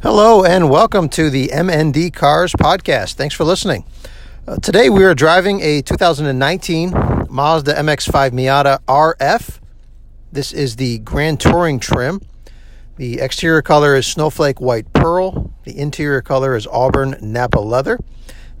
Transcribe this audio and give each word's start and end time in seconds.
Hello 0.00 0.44
and 0.44 0.70
welcome 0.70 1.08
to 1.08 1.28
the 1.28 1.48
MND 1.48 2.14
Cars 2.14 2.52
podcast. 2.52 3.14
Thanks 3.14 3.34
for 3.34 3.42
listening. 3.42 3.84
Uh, 4.46 4.54
today 4.58 4.88
we 4.88 5.02
are 5.02 5.12
driving 5.12 5.60
a 5.60 5.82
2019 5.82 6.90
Mazda 7.28 7.74
MX5 7.74 8.30
Miata 8.30 8.78
RF. 8.86 9.58
This 10.30 10.52
is 10.52 10.76
the 10.76 10.98
Grand 10.98 11.40
Touring 11.40 11.80
trim. 11.80 12.22
The 12.94 13.18
exterior 13.18 13.60
color 13.60 13.96
is 13.96 14.06
snowflake 14.06 14.60
white 14.60 14.92
pearl. 14.92 15.52
The 15.64 15.76
interior 15.76 16.22
color 16.22 16.54
is 16.54 16.68
auburn 16.68 17.16
Nappa 17.20 17.58
leather. 17.58 17.98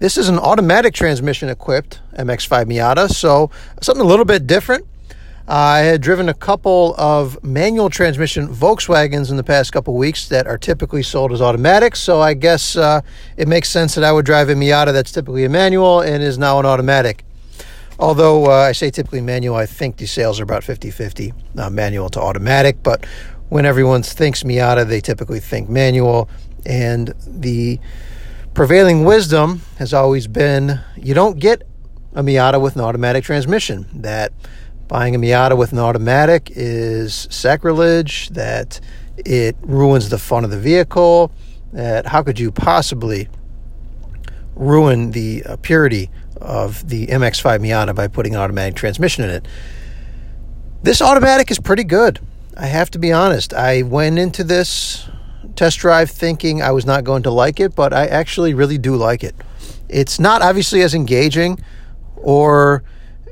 This 0.00 0.18
is 0.18 0.28
an 0.28 0.40
automatic 0.40 0.92
transmission 0.92 1.48
equipped 1.48 2.00
MX5 2.14 2.64
Miata, 2.64 3.08
so 3.10 3.52
something 3.80 4.04
a 4.04 4.08
little 4.08 4.24
bit 4.24 4.48
different. 4.48 4.88
I 5.50 5.78
had 5.78 6.02
driven 6.02 6.28
a 6.28 6.34
couple 6.34 6.94
of 6.98 7.42
manual 7.42 7.88
transmission 7.88 8.48
Volkswagens 8.48 9.30
in 9.30 9.38
the 9.38 9.42
past 9.42 9.72
couple 9.72 9.94
weeks 9.94 10.28
that 10.28 10.46
are 10.46 10.58
typically 10.58 11.02
sold 11.02 11.32
as 11.32 11.40
automatics. 11.40 12.00
So 12.00 12.20
I 12.20 12.34
guess 12.34 12.76
uh, 12.76 13.00
it 13.38 13.48
makes 13.48 13.70
sense 13.70 13.94
that 13.94 14.04
I 14.04 14.12
would 14.12 14.26
drive 14.26 14.50
a 14.50 14.54
Miata 14.54 14.92
that's 14.92 15.10
typically 15.10 15.46
a 15.46 15.48
manual 15.48 16.02
and 16.02 16.22
is 16.22 16.36
now 16.36 16.58
an 16.60 16.66
automatic. 16.66 17.24
Although 17.98 18.44
uh, 18.44 18.56
I 18.56 18.72
say 18.72 18.90
typically 18.90 19.22
manual, 19.22 19.56
I 19.56 19.64
think 19.64 19.96
the 19.96 20.04
sales 20.04 20.38
are 20.38 20.42
about 20.42 20.64
50 20.64 20.90
50 20.90 21.32
uh, 21.56 21.70
manual 21.70 22.10
to 22.10 22.20
automatic. 22.20 22.82
But 22.82 23.06
when 23.48 23.64
everyone 23.64 24.02
thinks 24.02 24.42
Miata, 24.42 24.86
they 24.86 25.00
typically 25.00 25.40
think 25.40 25.70
manual. 25.70 26.28
And 26.66 27.14
the 27.26 27.80
prevailing 28.52 29.06
wisdom 29.06 29.62
has 29.78 29.94
always 29.94 30.26
been 30.26 30.80
you 30.94 31.14
don't 31.14 31.38
get 31.38 31.62
a 32.14 32.22
Miata 32.22 32.60
with 32.60 32.76
an 32.76 32.82
automatic 32.82 33.24
transmission. 33.24 33.86
That 33.94 34.32
buying 34.88 35.14
a 35.14 35.18
Miata 35.18 35.56
with 35.56 35.72
an 35.72 35.78
automatic 35.78 36.50
is 36.54 37.28
sacrilege, 37.30 38.30
that 38.30 38.80
it 39.18 39.56
ruins 39.60 40.08
the 40.08 40.18
fun 40.18 40.44
of 40.44 40.50
the 40.50 40.58
vehicle, 40.58 41.30
that 41.72 42.06
how 42.06 42.22
could 42.22 42.40
you 42.40 42.50
possibly 42.50 43.28
ruin 44.56 45.12
the 45.12 45.44
uh, 45.44 45.56
purity 45.56 46.10
of 46.40 46.88
the 46.88 47.06
MX5 47.08 47.60
Miata 47.60 47.94
by 47.94 48.08
putting 48.08 48.34
an 48.34 48.40
automatic 48.40 48.74
transmission 48.74 49.24
in 49.24 49.30
it? 49.30 49.48
This 50.82 51.02
automatic 51.02 51.50
is 51.50 51.58
pretty 51.58 51.84
good. 51.84 52.20
I 52.56 52.66
have 52.66 52.90
to 52.92 52.98
be 52.98 53.12
honest. 53.12 53.52
I 53.52 53.82
went 53.82 54.18
into 54.18 54.42
this 54.42 55.08
test 55.54 55.78
drive 55.78 56.10
thinking 56.10 56.62
I 56.62 56.70
was 56.70 56.86
not 56.86 57.04
going 57.04 57.22
to 57.24 57.30
like 57.30 57.60
it, 57.60 57.74
but 57.74 57.92
I 57.92 58.06
actually 58.06 58.54
really 58.54 58.78
do 58.78 58.96
like 58.96 59.22
it. 59.22 59.34
It's 59.88 60.18
not 60.18 60.40
obviously 60.40 60.82
as 60.82 60.94
engaging 60.94 61.58
or 62.16 62.82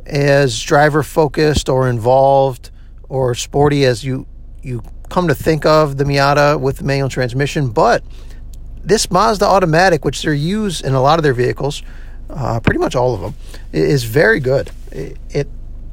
as 0.06 0.60
driver 0.62 1.02
focused 1.02 1.68
or 1.68 1.88
involved 1.88 2.70
or 3.08 3.34
sporty 3.34 3.84
as 3.84 4.04
you 4.04 4.26
you 4.62 4.82
come 5.08 5.28
to 5.28 5.34
think 5.34 5.64
of 5.64 5.96
the 5.96 6.04
Miata 6.04 6.58
with 6.60 6.78
the 6.78 6.84
manual 6.84 7.08
transmission, 7.08 7.68
but 7.68 8.02
this 8.82 9.10
Mazda 9.10 9.44
automatic, 9.44 10.04
which 10.04 10.22
they 10.22 10.34
use 10.34 10.80
in 10.80 10.94
a 10.94 11.00
lot 11.00 11.18
of 11.18 11.22
their 11.22 11.34
vehicles, 11.34 11.82
uh, 12.30 12.58
pretty 12.60 12.78
much 12.78 12.96
all 12.96 13.14
of 13.14 13.20
them, 13.20 13.34
is 13.72 14.04
very 14.04 14.40
good. 14.40 14.70
It, 14.90 15.18
it 15.30 15.48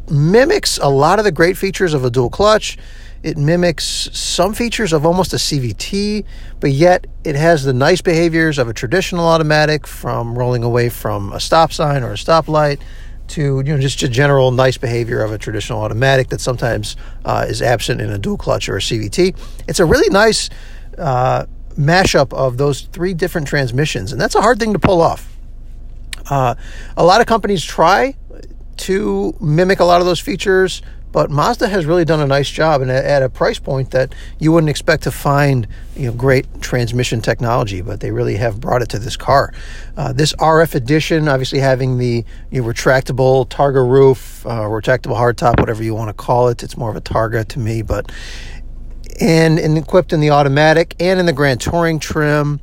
mimics 0.09 0.77
a 0.80 0.89
lot 0.89 1.20
of 1.20 1.25
the 1.25 1.31
great 1.31 1.58
features 1.58 1.94
of 1.94 2.03
a 2.05 2.09
dual 2.09 2.30
clutch. 2.30 2.77
It 3.22 3.38
mimics 3.38 4.09
some 4.11 4.53
features 4.53 4.92
of 4.92 5.05
almost 5.05 5.33
a 5.33 5.38
CVT, 5.38 6.25
but 6.59 6.72
yet 6.72 7.08
it 7.23 7.36
has 7.36 7.64
the 7.64 7.73
nice 7.73 8.02
behaviors 8.02 8.58
of 8.58 8.67
a 8.67 8.73
traditional 8.73 9.25
automatic 9.25 9.88
from 9.88 10.38
rolling 10.38 10.64
away 10.64 10.89
from 10.89 11.31
a 11.31 11.39
stop 11.39 11.72
sign 11.72 12.03
or 12.03 12.11
a 12.11 12.16
stoplight 12.16 12.81
to 13.34 13.58
you 13.66 13.73
know 13.73 13.80
just 13.80 14.02
a 14.03 14.08
general 14.08 14.52
nice 14.52 14.78
behavior 14.78 15.23
of 15.23 15.31
a 15.31 15.38
traditional 15.38 15.81
automatic 15.81 16.30
that 16.30 16.39
sometimes 16.39 16.95
uh, 17.26 17.45
is 17.48 17.62
absent 17.62 18.00
in 18.00 18.09
a 18.12 18.17
dual 18.17 18.38
clutch 18.38 18.70
or 18.70 18.78
a 18.78 18.80
CVT. 18.80 19.36
It's 19.67 19.80
a 19.80 19.86
really 19.86 20.09
nice 20.09 20.50
uh, 20.98 21.45
mashup 21.78 22.31
of 22.34 22.58
those 22.58 22.81
three 22.81 23.14
different 23.14 23.48
transmissions, 23.48 24.11
and 24.11 24.22
that's 24.22 24.36
a 24.36 24.42
hard 24.42 24.59
thing 24.59 24.73
to 24.73 24.80
pull 24.80 25.02
off. 25.02 25.36
Uh, 26.30 26.56
a 26.95 27.04
lot 27.04 27.22
of 27.22 27.28
companies 27.28 27.64
try 27.64 28.16
to 28.78 29.36
mimic 29.42 29.80
a 29.80 29.86
lot 29.86 29.99
of 29.99 30.05
those 30.05 30.20
features, 30.20 30.82
but 31.13 31.29
Mazda 31.29 31.69
has 31.69 31.85
really 31.85 32.05
done 32.05 32.19
a 32.19 32.25
nice 32.25 32.49
job, 32.49 32.81
and 32.81 32.91
at 32.91 33.21
a 33.21 33.29
price 33.29 33.59
point 33.59 33.91
that 33.91 34.13
you 34.39 34.51
wouldn't 34.51 34.69
expect 34.69 35.03
to 35.03 35.11
find, 35.11 35.67
you 35.95 36.07
know, 36.07 36.11
great 36.11 36.47
transmission 36.59 37.21
technology. 37.21 37.81
But 37.81 37.99
they 37.99 38.11
really 38.11 38.35
have 38.37 38.59
brought 38.59 38.81
it 38.81 38.89
to 38.89 38.99
this 38.99 39.15
car. 39.15 39.53
Uh, 39.95 40.11
this 40.11 40.33
RF 40.33 40.73
edition, 40.73 41.27
obviously 41.27 41.59
having 41.59 41.99
the 41.99 42.25
you 42.49 42.61
know, 42.61 42.67
retractable 42.67 43.47
Targa 43.47 43.87
roof, 43.87 44.43
uh, 44.47 44.61
retractable 44.61 45.15
hardtop, 45.15 45.59
whatever 45.59 45.83
you 45.83 45.93
want 45.93 46.09
to 46.09 46.13
call 46.13 46.49
it. 46.49 46.63
It's 46.63 46.75
more 46.75 46.89
of 46.89 46.95
a 46.95 47.01
Targa 47.01 47.47
to 47.49 47.59
me, 47.59 47.83
but 47.83 48.11
and, 49.21 49.59
and 49.59 49.77
equipped 49.77 50.13
in 50.13 50.19
the 50.19 50.31
automatic 50.31 50.95
and 50.99 51.19
in 51.19 51.27
the 51.27 51.33
Grand 51.33 51.61
Touring 51.61 51.99
trim, 51.99 52.59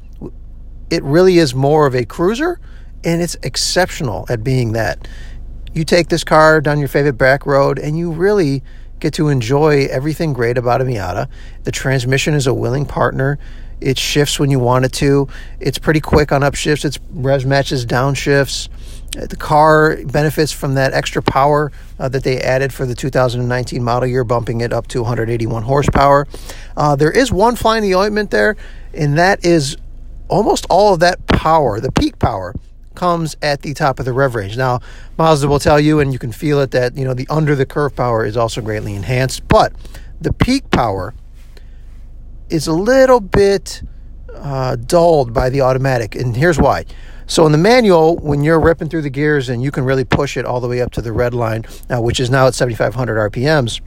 it 0.91 1.05
really 1.05 1.39
is 1.39 1.55
more 1.55 1.87
of 1.87 1.95
a 1.95 2.05
cruiser, 2.05 2.59
and 3.05 3.23
it's 3.23 3.37
exceptional 3.45 4.27
at 4.29 4.43
being 4.43 4.73
that 4.73 5.07
you 5.73 5.85
take 5.85 6.09
this 6.09 6.25
car 6.25 6.61
down 6.61 6.79
your 6.79 6.89
favorite 6.89 7.19
back 7.19 7.47
road 7.47 7.79
and 7.79 7.97
you 7.97 8.11
really 8.11 8.63
get 8.99 9.15
to 9.15 9.29
enjoy 9.29 9.87
everything 9.87 10.33
great 10.33 10.59
about 10.59 10.81
a 10.81 10.85
Miata. 10.85 11.29
The 11.65 11.73
transmission 11.73 12.35
is 12.35 12.47
a 12.47 12.55
willing 12.55 12.87
partner. 12.87 13.39
It 13.81 13.99
shifts 13.99 14.39
when 14.39 14.51
you 14.51 14.59
want 14.59 14.85
it 14.85 14.93
to. 14.95 15.29
It's 15.59 15.79
pretty 15.79 16.01
quick 16.01 16.33
on 16.33 16.43
upshifts. 16.43 16.85
It's 16.85 16.99
res 17.11 17.47
matches 17.47 17.87
downshifts. 17.87 18.69
Uh, 19.17 19.27
the 19.27 19.37
car 19.37 19.97
benefits 20.05 20.53
from 20.53 20.75
that 20.75 20.93
extra 20.93 21.23
power 21.23 21.73
uh, 21.99 22.09
that 22.09 22.23
they 22.23 22.41
added 22.41 22.73
for 22.73 22.85
the 22.85 22.95
2019 22.95 23.83
model 23.83 24.09
year, 24.09 24.23
bumping 24.23 24.61
it 24.61 24.73
up 24.73 24.87
to 24.89 25.01
181 25.01 25.63
horsepower. 25.63 26.29
Uh, 26.77 26.95
there 26.95 27.11
is 27.11 27.33
one 27.33 27.57
fly 27.57 27.79
in 27.79 27.83
the 27.83 27.95
ointment 27.95 28.31
there, 28.31 28.57
and 28.93 29.19
that 29.19 29.45
is 29.45 29.77
almost 30.29 30.67
all 30.69 30.95
of 30.95 31.01
that 31.01 31.27
power, 31.27 31.81
the 31.81 31.91
peak 31.91 32.19
power, 32.19 32.55
comes 32.95 33.37
at 33.43 33.63
the 33.63 33.75
top 33.75 33.99
of 33.99 34.05
the 34.05 34.13
rev 34.13 34.35
range. 34.35 34.57
Now, 34.57 34.81
Mazda 35.17 35.49
will 35.49 35.59
tell 35.59 35.81
you, 35.81 36.01
and 36.01 36.13
you 36.13 36.19
can 36.19 36.33
feel 36.33 36.61
it, 36.61 36.71
that 36.73 36.97
you 36.97 37.05
know 37.05 37.15
the 37.15 37.27
under 37.29 37.55
the 37.55 37.67
curve 37.67 37.95
power 37.95 38.25
is 38.25 38.37
also 38.37 38.61
greatly 38.61 38.95
enhanced, 38.95 39.47
but 39.49 39.73
the 40.21 40.33
peak 40.33 40.71
power 40.71 41.15
is 42.49 42.67
a 42.67 42.73
little 42.73 43.21
bit 43.21 43.83
uh, 44.35 44.77
dulled 44.77 45.33
by 45.33 45.51
the 45.51 45.61
automatic, 45.61 46.15
and 46.15 46.37
here's 46.37 46.59
why. 46.59 46.85
So 47.27 47.47
in 47.47 47.53
the 47.53 47.59
manual, 47.59 48.17
when 48.17 48.43
you're 48.43 48.61
ripping 48.61 48.89
through 48.89 49.03
the 49.03 49.11
gears 49.11 49.49
and 49.49 49.63
you 49.63 49.71
can 49.71 49.85
really 49.85 50.05
push 50.05 50.37
it 50.37 50.45
all 50.45 50.61
the 50.61 50.67
way 50.67 50.81
up 50.81 50.91
to 50.93 51.01
the 51.01 51.13
red 51.13 51.33
line, 51.33 51.65
uh, 51.89 52.01
which 52.01 52.19
is 52.19 52.29
now 52.29 52.49
at 52.49 52.55
7,500 52.57 53.31
RPMs, 53.31 53.81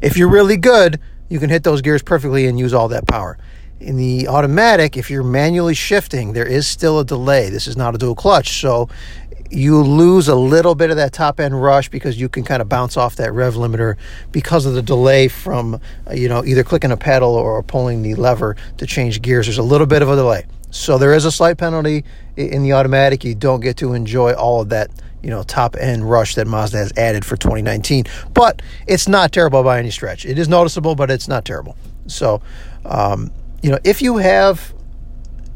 if 0.00 0.16
you're 0.16 0.30
really 0.30 0.56
good, 0.56 0.98
you 1.28 1.38
can 1.38 1.50
hit 1.50 1.64
those 1.64 1.82
gears 1.82 2.02
perfectly 2.02 2.46
and 2.46 2.58
use 2.58 2.72
all 2.72 2.88
that 2.88 3.06
power. 3.06 3.36
In 3.80 3.96
the 3.96 4.28
automatic, 4.28 4.98
if 4.98 5.10
you're 5.10 5.22
manually 5.22 5.72
shifting, 5.74 6.34
there 6.34 6.46
is 6.46 6.66
still 6.66 7.00
a 7.00 7.04
delay. 7.04 7.48
This 7.48 7.66
is 7.66 7.78
not 7.78 7.94
a 7.94 7.98
dual 7.98 8.14
clutch, 8.14 8.60
so 8.60 8.90
you 9.50 9.82
lose 9.82 10.28
a 10.28 10.34
little 10.34 10.74
bit 10.74 10.90
of 10.90 10.96
that 10.96 11.12
top 11.12 11.40
end 11.40 11.60
rush 11.60 11.88
because 11.88 12.20
you 12.20 12.28
can 12.28 12.44
kind 12.44 12.60
of 12.62 12.68
bounce 12.68 12.96
off 12.98 13.16
that 13.16 13.32
rev 13.32 13.54
limiter 13.54 13.96
because 14.30 14.64
of 14.64 14.74
the 14.74 14.82
delay 14.82 15.28
from 15.28 15.80
uh, 16.06 16.12
you 16.12 16.28
know 16.28 16.44
either 16.44 16.62
clicking 16.62 16.92
a 16.92 16.96
pedal 16.96 17.34
or 17.34 17.62
pulling 17.62 18.02
the 18.02 18.14
lever 18.14 18.54
to 18.76 18.86
change 18.86 19.22
gears. 19.22 19.46
There's 19.46 19.58
a 19.58 19.62
little 19.62 19.86
bit 19.86 20.02
of 20.02 20.10
a 20.10 20.16
delay, 20.16 20.46
so 20.70 20.98
there 20.98 21.14
is 21.14 21.24
a 21.24 21.32
slight 21.32 21.56
penalty 21.56 22.04
in 22.36 22.62
the 22.62 22.74
automatic. 22.74 23.24
You 23.24 23.34
don't 23.34 23.60
get 23.60 23.78
to 23.78 23.94
enjoy 23.94 24.34
all 24.34 24.60
of 24.60 24.68
that 24.68 24.90
you 25.22 25.30
know 25.30 25.42
top 25.42 25.74
end 25.76 26.08
rush 26.08 26.34
that 26.34 26.46
Mazda 26.46 26.76
has 26.76 26.92
added 26.98 27.24
for 27.24 27.38
2019, 27.38 28.04
but 28.34 28.60
it's 28.86 29.08
not 29.08 29.32
terrible 29.32 29.62
by 29.62 29.78
any 29.78 29.90
stretch. 29.90 30.26
It 30.26 30.38
is 30.38 30.48
noticeable, 30.48 30.94
but 30.94 31.10
it's 31.10 31.28
not 31.28 31.46
terrible. 31.46 31.78
So. 32.06 32.42
Um, 32.84 33.30
you 33.62 33.70
know, 33.70 33.78
if 33.84 34.00
you 34.00 34.18
have 34.18 34.72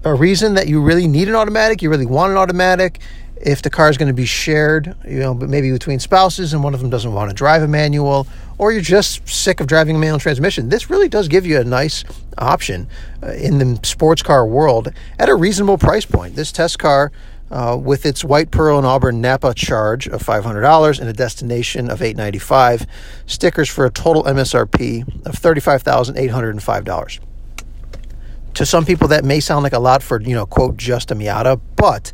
a 0.05 0.15
reason 0.15 0.55
that 0.55 0.69
you 0.69 0.83
really 0.83 1.09
need 1.09 1.29
an 1.29 1.35
automatic, 1.35 1.83
you 1.83 1.91
really 1.91 2.07
want 2.07 2.31
an 2.31 2.39
automatic, 2.39 3.01
if 3.37 3.63
the 3.63 3.71
car 3.71 3.91
is 3.91 3.97
going 3.97 4.09
to 4.09 4.15
be 4.15 4.27
shared, 4.27 4.95
you 5.07 5.19
know, 5.19 5.35
but 5.35 5.49
maybe 5.49 5.71
between 5.71 5.99
spouses 5.99 6.53
and 6.53 6.63
one 6.63 6.75
of 6.75 6.81
them 6.81 6.91
doesn't 6.91 7.13
want 7.13 7.31
to 7.31 7.35
drive 7.35 7.63
a 7.63 7.69
manual, 7.69 8.27
or 8.59 8.73
you're 8.73 8.83
just 8.83 9.27
sick 9.29 9.61
of 9.61 9.67
driving 9.67 9.97
a 9.97 9.99
manual 9.99 10.19
transmission, 10.19 10.69
this 10.69 10.91
really 10.91 11.09
does 11.09 11.29
give 11.29 11.47
you 11.47 11.59
a 11.59 11.65
nice 11.65 12.05
option 12.39 12.87
uh, 13.23 13.33
in 13.33 13.59
the 13.59 13.81
sports 13.83 14.23
car 14.23 14.47
world 14.47 14.93
at 15.19 15.29
a 15.29 15.35
reasonable 15.35 15.79
price 15.79 16.05
point. 16.05 16.37
This 16.37 16.53
test 16.53 16.79
car. 16.79 17.13
Uh, 17.51 17.77
with 17.77 18.07
its 18.07 18.25
white 18.25 18.51
pearl 18.51 18.79
and 18.79 18.87
auburn 18.87 19.21
Nappa 19.21 19.53
charge 19.55 20.09
of 20.09 20.23
$500 20.23 20.99
and 20.99 21.09
a 21.09 21.13
destination 21.13 21.91
of 21.91 22.01
895, 22.01 22.87
stickers 23.27 23.69
for 23.69 23.85
a 23.85 23.91
total 23.91 24.25
MSRP 24.25 25.27
of 25.27 25.35
$35,805 25.35 27.21
to 28.55 28.67
some 28.67 28.85
people 28.85 29.09
that 29.09 29.25
may 29.25 29.41
sound 29.41 29.63
like 29.63 29.73
a 29.73 29.79
lot 29.79 30.03
for 30.03 30.21
you 30.21 30.35
know 30.35 30.47
quote 30.47 30.77
just 30.77 31.11
a 31.11 31.15
Miata, 31.15 31.61
but 31.77 32.13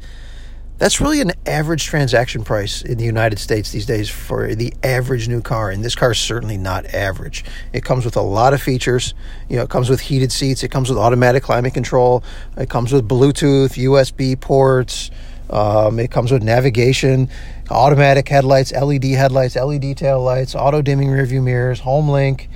that's 0.81 0.99
really 0.99 1.21
an 1.21 1.33
average 1.45 1.85
transaction 1.85 2.43
price 2.43 2.81
in 2.81 2.97
the 2.97 3.05
United 3.05 3.39
States 3.39 3.71
these 3.71 3.85
days 3.85 4.09
for 4.09 4.55
the 4.55 4.73
average 4.83 5.29
new 5.29 5.43
car. 5.43 5.71
And 5.71 5.85
this 5.85 5.95
car 5.95 6.13
is 6.13 6.19
certainly 6.19 6.57
not 6.57 6.87
average. 6.87 7.45
It 7.75 7.85
comes 7.85 8.07
with 8.07 8.17
a 8.17 8.23
lot 8.23 8.55
of 8.55 8.63
features. 8.63 9.13
You 9.51 9.57
know, 9.57 9.65
it 9.65 9.69
comes 9.69 9.91
with 9.91 10.01
heated 10.01 10.33
seats. 10.33 10.63
It 10.63 10.69
comes 10.69 10.89
with 10.89 10.99
automatic 10.99 11.43
climate 11.43 11.75
control. 11.75 12.25
It 12.57 12.71
comes 12.71 12.95
with 12.95 13.07
Bluetooth, 13.07 13.77
USB 13.77 14.41
ports. 14.41 15.11
Um, 15.51 15.99
it 15.99 16.11
comes 16.11 16.33
with 16.33 16.43
navigation, 16.43 17.29
automatic 17.71 18.27
headlights, 18.29 18.73
LED 18.73 19.05
headlights, 19.05 19.57
LED 19.57 19.99
tail 19.99 20.23
lights, 20.23 20.55
auto 20.55 20.81
dimming 20.81 21.09
rearview 21.09 21.43
mirrors, 21.43 21.83
HomeLink. 21.83 22.49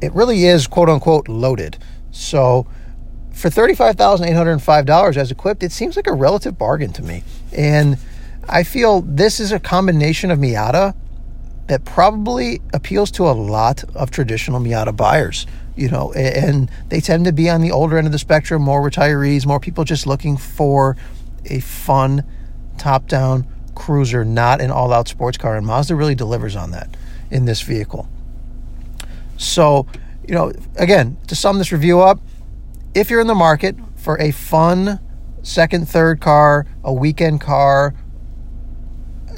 It 0.00 0.12
really 0.12 0.44
is 0.44 0.68
quote 0.68 0.88
unquote 0.88 1.26
loaded. 1.26 1.76
So 2.12 2.68
for 3.32 3.48
$35,805 3.48 5.16
as 5.16 5.30
equipped, 5.30 5.62
it 5.62 5.72
seems 5.72 5.96
like 5.96 6.06
a 6.06 6.12
relative 6.12 6.58
bargain 6.58 6.92
to 6.94 7.02
me. 7.02 7.24
And 7.52 7.98
I 8.48 8.62
feel 8.62 9.02
this 9.02 9.40
is 9.40 9.52
a 9.52 9.60
combination 9.60 10.30
of 10.30 10.38
Miata 10.38 10.94
that 11.68 11.84
probably 11.84 12.60
appeals 12.72 13.10
to 13.12 13.28
a 13.28 13.32
lot 13.32 13.84
of 13.94 14.10
traditional 14.10 14.60
Miata 14.60 14.96
buyers. 14.96 15.46
You 15.74 15.88
know, 15.88 16.12
and 16.12 16.70
they 16.90 17.00
tend 17.00 17.24
to 17.24 17.32
be 17.32 17.48
on 17.48 17.62
the 17.62 17.70
older 17.70 17.96
end 17.96 18.06
of 18.06 18.12
the 18.12 18.18
spectrum, 18.18 18.60
more 18.60 18.82
retirees, 18.82 19.46
more 19.46 19.58
people 19.58 19.84
just 19.84 20.06
looking 20.06 20.36
for 20.36 20.98
a 21.46 21.60
fun 21.60 22.24
top 22.76 23.08
down 23.08 23.46
cruiser, 23.74 24.22
not 24.22 24.60
an 24.60 24.70
all 24.70 24.92
out 24.92 25.08
sports 25.08 25.38
car. 25.38 25.56
And 25.56 25.66
Mazda 25.66 25.94
really 25.94 26.14
delivers 26.14 26.56
on 26.56 26.72
that 26.72 26.94
in 27.30 27.46
this 27.46 27.62
vehicle. 27.62 28.06
So, 29.38 29.86
you 30.28 30.34
know, 30.34 30.52
again, 30.76 31.16
to 31.28 31.34
sum 31.34 31.56
this 31.56 31.72
review 31.72 32.00
up, 32.00 32.20
if 32.94 33.10
you're 33.10 33.20
in 33.20 33.26
the 33.26 33.34
market 33.34 33.76
for 33.96 34.20
a 34.20 34.30
fun 34.30 35.00
second, 35.42 35.88
third 35.88 36.20
car, 36.20 36.66
a 36.84 36.92
weekend 36.92 37.40
car, 37.40 37.94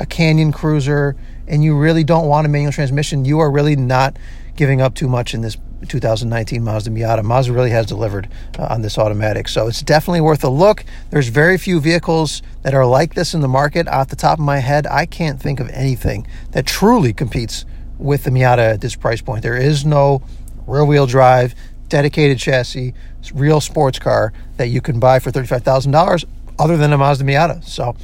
a 0.01 0.07
Canyon 0.07 0.53
cruiser, 0.53 1.17
and 1.47 1.63
you 1.63 1.77
really 1.77 2.05
don't 2.05 2.27
want 2.27 2.47
a 2.47 2.49
manual 2.49 2.73
transmission, 2.73 3.25
you 3.25 3.39
are 3.39 3.51
really 3.51 3.77
not 3.77 4.17
giving 4.57 4.81
up 4.81 4.95
too 4.95 5.09
much 5.09 5.35
in 5.35 5.41
this 5.41 5.57
2019 5.89 6.63
Mazda 6.63 6.91
Miata. 6.91 7.23
Mazda 7.23 7.53
really 7.53 7.71
has 7.71 7.87
delivered 7.87 8.29
uh, 8.59 8.67
on 8.71 8.83
this 8.83 8.99
automatic. 8.99 9.49
So 9.49 9.69
it's 9.69 9.83
definitely 9.83 10.23
worth 10.23 10.43
a 10.43 10.49
look. 10.49 10.85
There's 11.11 11.29
very 11.29 11.59
few 11.59 11.81
vehicles 11.81 12.43
that 12.63 12.75
are 12.75 12.87
like 12.87 13.15
this 13.15 13.35
in 13.35 13.41
the 13.41 13.49
market. 13.49 13.87
Off 13.89 14.09
the 14.09 14.17
top 14.17 14.39
of 14.39 14.45
my 14.45 14.59
head, 14.59 14.87
I 14.87 15.07
can't 15.07 15.41
think 15.41 15.61
of 15.61 15.69
anything 15.71 16.27
that 16.53 16.67
truly 16.67 17.13
competes 17.13 17.65
with 17.99 18.25
the 18.25 18.31
Miata 18.31 18.75
at 18.75 18.81
this 18.81 18.97
price 18.97 19.21
point. 19.21 19.43
There 19.43 19.57
is 19.57 19.85
no 19.85 20.23
rear 20.67 20.85
wheel 20.85 21.07
drive, 21.07 21.55
dedicated 21.89 22.39
chassis, 22.39 22.95
real 23.33 23.61
sports 23.61 23.99
car 23.99 24.33
that 24.57 24.69
you 24.69 24.81
can 24.81 25.01
buy 25.01 25.19
for 25.19 25.31
$35,000 25.31 26.25
other 26.59 26.77
than 26.77 26.93
a 26.93 26.99
Mazda 26.99 27.25
Miata. 27.25 27.65
So 27.65 27.97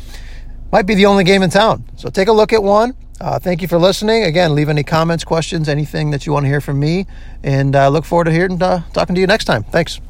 might 0.73 0.87
be 0.87 0.95
the 0.95 1.07
only 1.07 1.25
game 1.25 1.43
in 1.43 1.51
town. 1.51 1.85
So 1.97 2.11
take 2.11 2.29
a 2.29 2.33
look 2.33 2.53
at 2.53 2.63
one. 2.63 2.95
Uh, 3.21 3.39
thank 3.39 3.61
you 3.61 3.69
for 3.69 3.79
listening. 3.79 4.25
Again, 4.25 4.55
leave 4.55 4.69
any 4.69 4.83
comments, 4.83 5.25
questions, 5.25 5.69
anything 5.69 6.11
that 6.11 6.27
you 6.27 6.33
want 6.33 6.45
to 6.45 6.49
hear 6.49 6.61
from 6.61 6.81
me, 6.81 7.07
and 7.43 7.77
I 7.77 7.87
uh, 7.87 7.91
look 7.91 8.07
forward 8.07 8.25
to 8.25 8.33
hearing 8.33 8.63
uh, 8.63 8.83
talking 8.95 9.15
to 9.15 9.21
you 9.21 9.27
next 9.27 9.45
time. 9.45 9.63
Thanks. 9.65 10.01